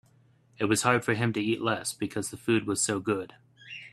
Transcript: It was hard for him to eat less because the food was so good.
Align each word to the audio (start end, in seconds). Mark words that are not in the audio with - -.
It 0.57 0.65
was 0.65 0.81
hard 0.81 1.05
for 1.05 1.13
him 1.13 1.31
to 1.33 1.39
eat 1.39 1.61
less 1.61 1.93
because 1.93 2.31
the 2.31 2.35
food 2.37 2.65
was 2.65 2.81
so 2.81 2.99
good. 2.99 3.35